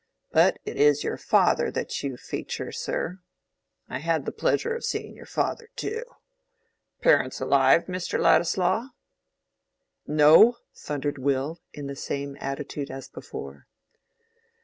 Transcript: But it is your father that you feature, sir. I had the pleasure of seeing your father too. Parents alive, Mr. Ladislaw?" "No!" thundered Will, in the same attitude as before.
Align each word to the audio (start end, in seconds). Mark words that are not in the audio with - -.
But 0.31 0.57
it 0.65 0.77
is 0.77 1.03
your 1.03 1.15
father 1.15 1.69
that 1.69 2.01
you 2.01 2.17
feature, 2.17 2.71
sir. 2.71 3.19
I 3.87 3.99
had 3.99 4.25
the 4.25 4.31
pleasure 4.31 4.73
of 4.73 4.83
seeing 4.83 5.15
your 5.15 5.27
father 5.27 5.69
too. 5.75 6.01
Parents 7.03 7.39
alive, 7.39 7.85
Mr. 7.85 8.19
Ladislaw?" 8.19 8.87
"No!" 10.07 10.57
thundered 10.73 11.19
Will, 11.19 11.61
in 11.71 11.85
the 11.85 11.95
same 11.95 12.35
attitude 12.39 12.89
as 12.89 13.09
before. 13.09 13.67